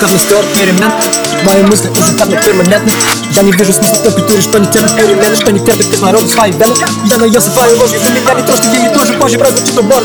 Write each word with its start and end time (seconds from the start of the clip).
Как 0.00 0.08
стер 0.08 0.42
перемен. 0.56 0.90
Мои 1.44 1.62
мысли 1.62 1.90
исчезают 1.92 2.42
перманентно 2.42 2.90
Я 3.32 3.42
не 3.42 3.52
вижу 3.52 3.70
смысла 3.70 3.96
в 3.96 4.02
той 4.02 4.12
культуре, 4.12 4.40
что 4.40 4.58
не 4.58 4.66
терпит 4.66 4.96
перемены 4.96 5.36
Что 5.36 5.52
не 5.52 5.60
терпит 5.60 5.90
кислорода 5.90 6.26
свои 6.26 6.52
вены 6.52 6.74
Я 7.04 7.18
наелся 7.18 7.50
твоей 7.50 7.76
ложью, 7.76 8.00
для 8.00 8.08
меня 8.08 8.32
не 8.32 8.42
что 8.46 8.70
ей 8.72 8.94
тоже 8.94 9.12
позже 9.14 9.38
прозвучит 9.38 9.78
убор. 9.78 10.02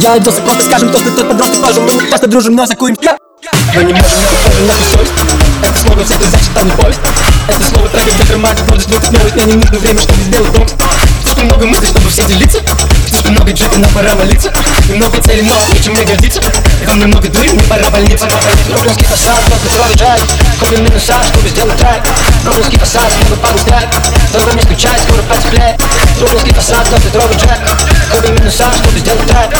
Я 0.00 0.12
оделся 0.12 0.42
просто, 0.42 0.64
скажем, 0.64 0.90
то, 0.90 0.98
что 0.98 1.10
тот 1.12 1.28
подросток 1.28 1.64
тоже 1.64 1.80
Мы 1.80 1.94
не 1.94 2.08
просто 2.08 2.26
дружим, 2.26 2.56
но 2.56 2.66
закурим 2.66 2.94
я 3.00 3.16
Мы 3.74 3.84
не 3.84 3.94
можем, 3.94 4.18
не 4.20 4.26
похожи 4.26 4.62
на 4.64 4.74
совесть 4.74 5.12
Это 5.62 5.78
слово 5.78 6.04
все 6.04 6.14
это 6.14 6.28
значит, 6.28 6.50
там 6.54 6.64
не 6.66 6.72
повесть 6.72 7.00
Это 7.48 7.62
слово 7.62 7.88
трек, 7.88 8.14
где 8.14 8.24
громадит 8.24 8.68
множество 8.68 9.12
новых 9.12 9.34
Мне 9.34 9.44
не 9.44 9.54
нужно 9.54 9.78
время, 9.78 10.00
чтобы 10.00 10.22
сделать 10.24 10.52
дом. 10.52 10.68
Слишком 11.22 11.46
много 11.46 11.66
мыслей, 11.66 11.88
чтобы 11.88 12.08
все 12.10 12.26
делиться. 12.26 12.60
Слишком 13.08 13.32
много 13.32 13.50
джипа, 13.50 13.78
нам 13.78 13.90
пора 13.92 14.14
молиться. 14.14 14.52
И 14.88 14.92
много 14.92 15.20
целей, 15.22 15.42
но 15.42 15.54
нечем 15.74 15.92
мне 15.92 16.04
гордиться 16.04 16.40
немного 17.00 17.28
мне 17.28 17.62
пора 17.64 17.90
больница 17.90 18.26
Рублинский 18.74 19.06
фасад, 19.06 19.42
но 19.50 19.56
петровый 19.56 19.94
джай 19.94 20.20
Купим 20.60 20.84
минуса, 20.84 21.14
чтобы 21.24 21.48
сделать 21.48 21.76
трек 21.78 22.02
Рублинский 22.44 22.78
фасад, 22.78 23.12
снова 23.12 23.36
пару 23.40 23.58
снег 23.58 23.88
Долго 24.32 24.52
не 24.54 24.62
скучай, 24.62 24.98
скоро 25.00 25.22
потеплеет 25.22 25.80
Рублинский 26.20 26.54
фасад, 26.54 26.88
но 26.90 26.98
петровый 26.98 27.36
джек. 27.36 27.58
Купим 28.10 28.34
минуса, 28.36 28.72
чтобы 28.72 28.98
сделать 28.98 29.26
трек 29.26 29.55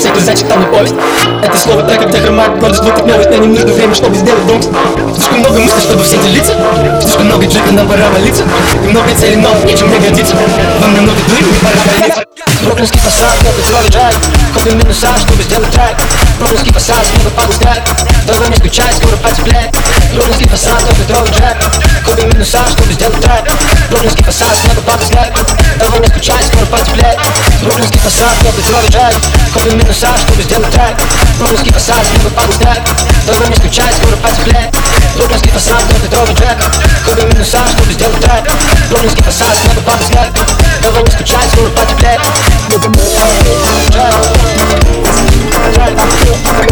всякий 0.00 0.44
не 0.44 0.66
повесть. 0.66 0.94
Это 1.42 1.56
слово 1.58 1.82
так, 1.82 2.00
как 2.00 2.10
громад 2.10 2.56
множество 2.56 2.90
как 2.90 3.06
новость 3.06 3.28
Мне 3.28 3.38
не 3.38 3.46
нужно 3.48 3.72
время, 3.72 3.94
чтобы 3.94 4.16
сделать 4.16 4.46
дом. 4.46 4.62
Слишком 5.14 5.40
много 5.40 5.60
мыслей, 5.60 5.80
чтобы 5.80 6.02
все 6.04 6.16
делиться. 6.18 6.54
Слишком 7.02 7.26
много 7.26 7.46
джипа, 7.46 7.72
нам 7.72 7.86
пора 7.86 8.08
молиться. 8.10 8.44
И 8.82 8.88
много 8.88 9.08
целей, 9.14 9.36
но 9.36 9.54
нечем 9.64 9.88
мне 9.88 9.98
гордиться 9.98 10.34
Вам 10.80 10.94
немного 10.94 11.18
дури, 11.28 11.42
мне 11.42 11.58
пора 11.60 11.76
больница 11.84 12.24
Бруклинский 12.62 13.00
фасад, 13.00 13.36
я 13.42 13.52
петровый 13.52 13.88
джай 13.90 14.14
Купим 14.54 14.78
минуса, 14.78 15.08
чтобы 15.18 15.42
сделать 15.42 15.70
трек. 15.70 15.96
Бруклинский 16.38 16.72
фасад, 16.72 17.06
падал 17.36 17.52
снег 17.54 17.82
Долго 18.26 18.48
не 18.48 18.56
скучай, 18.56 18.92
скоро 18.94 19.16
потеплеет. 19.16 19.70
Бруклинский 20.14 20.48
фасад, 20.48 20.82
я 20.88 20.94
петровый 20.94 21.30
джай 21.30 21.56
Купим 22.04 22.28
минуса, 22.28 22.64
чтобы 22.68 22.92
сделать 22.92 23.20
трек. 23.20 23.52
Бруклинский 23.90 24.24
фасад, 24.24 24.56
снова 24.56 24.80
Kiedy 28.60 28.72
co 28.72 28.82
rzecz 28.82 29.24
Chodzimy 29.54 29.84
na 29.84 29.92
szarz, 29.94 30.24
to 30.24 30.34
jest 30.34 30.50
tak 30.50 31.02
Mąski 31.40 31.72
fasad, 31.72 32.12
nie 32.12 32.18
wypadł 32.18 32.52
znak 32.52 32.80
Dobra 33.26 33.46
mnie 33.46 33.56
skuczaj, 33.56 33.94
skoro 33.94 34.16
patrz 34.16 34.40
chleb 34.40 34.76
Lubiański 35.16 35.48
fasad, 35.48 35.84
to 35.88 36.08
drogi 36.08 36.34
jack 36.42 36.80
Chodzimy 37.04 37.34
na 37.34 37.44
szarz, 37.44 37.74
to 37.74 37.82
jest 38.04 38.20
tak 38.28 38.52
Lubiański 38.90 39.22
fasad, 39.22 39.68
nie 39.68 39.74
wypadł 39.74 40.04
znak 40.04 40.32
Dobra 40.82 41.02
mnie 41.02 41.10
skuczaj, 41.12 41.50
skoro 41.52 41.70
patrz 41.70 41.94
chleb 41.94 42.20
Jack 43.94 44.14
Jack 45.76 46.69